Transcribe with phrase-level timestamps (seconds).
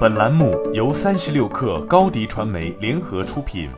[0.00, 3.70] 本栏目由三十六氪高低传媒联合出品。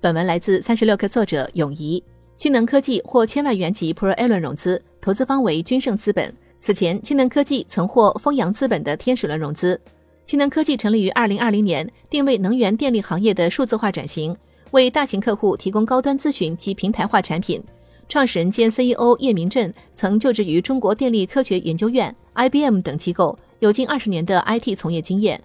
[0.00, 2.02] 本文来自三十六氪作者永怡。
[2.36, 6.34] 氢能科技获千万元级 Pro A 轮融资，投资方为君盛资本。
[6.60, 9.80] 此前，氢能科技曾获丰阳资本的天使轮融资。
[10.26, 14.36] 氢能科技成立于二零二零年，定位能源电力行业的数字化转型，
[14.72, 17.62] 为大型客户提供高端咨询及平台化产品。
[18.08, 25.40] 创始人兼 CEO 叶明振曾就职于中国电力科学研究院、IBM 等机构，有近二十年的 IT 从业经验。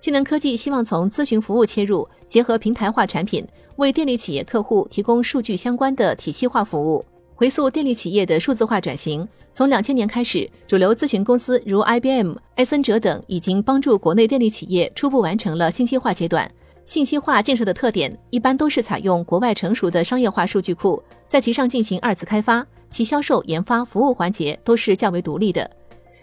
[0.00, 3.46] 技能科技希望从咨询服务切入，结合平台化产品，
[3.76, 7.04] 为电力企业客户提供数据相关的体系化服务，
[7.36, 9.26] 回溯电力企业的数字化转型。
[9.52, 16.50] 从两千年开始，主流咨询公司如 IBM、埃森哲等，已经帮助国内电力企业初步完成了信息化阶段。
[16.90, 25.70] 信息化建设的特点一般都是采用国外成熟的商业化数据库，在其上进行二次开发，其销售、研发、服务环节都是较为独立的。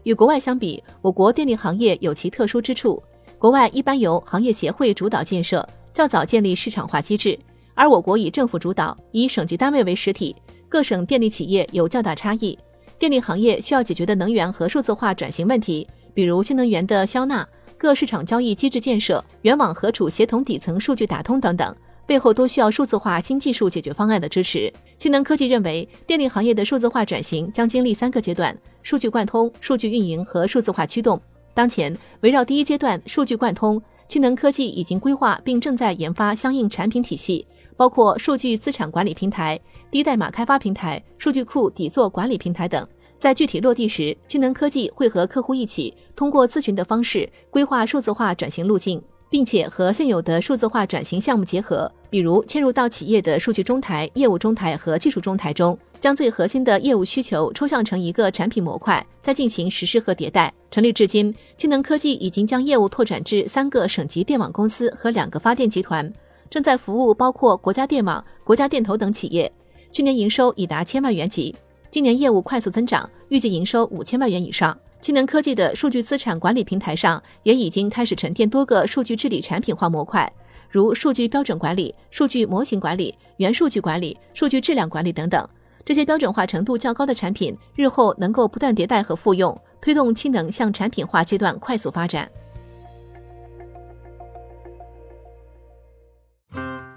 [0.03, 3.01] 与国外相比，我国电力行业有其特殊之处。
[3.39, 7.39] 国外一般由行业协会主导建设，较早建立市场化机制，
[7.73, 10.35] 而我国以政府主导，以省级单位为实体，
[10.67, 12.59] 各省电力企业有较大差异。
[12.99, 17.47] 电力行业需要解决的能源和数字化转型问题，比如新能源的消纳。
[17.77, 21.75] 各市场交易机制建设、源网合储协同底层数据打通等等，
[22.07, 24.71] 背后都需要数字化新技术解决方案的支持。
[24.97, 31.21] 氢能科技认为，电力行业的数字化转型将经历三个阶段：数据贯通、数据运营和数字化驱动。
[31.53, 39.59] 当前，围绕第一阶段数据贯通，氢能科技已经规划并正在研发相应产品体系，包括数据资产管理平台、
[39.91, 42.87] 低代码开发平台、数据库底座管理平台等。
[43.19, 60.53] 在具体落地时，氢能科技会和客户一起，通过咨询的方式规划数字化转型路径，并且和现有的数字化转型项目结合，比如嵌入到企业的数据中台、业务中台和技术中台中，将最核心的业务需求抽象成一个产品模块，再进行实施和迭代。
[60.69, 66.13] 成立至今，氢能科技已经将业务拓展至三个省级电网公司和两个发电集团，
[66.51, 69.51] 正在服务包括国家电网、国家电投等企业。
[69.91, 71.55] 去年营收已达千万元级。
[71.89, 74.77] 今年业务快速增长，预计营收五千万元以上。
[74.99, 80.31] 氢能科技的数据资产管理平台上也已经开始沉淀多个数据治理产品化模块，
[80.69, 85.47] 如数据标准管理、数据模型管理、元数据管理、数据质量管理等等。
[85.85, 92.29] 这些标准化程度较高的产品，日后能够不断迭代和复用，推动氢能向产品化阶段快速发展。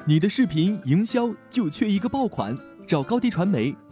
[0.06, 3.76] 你的视频营销就缺一个爆款，找高低传媒。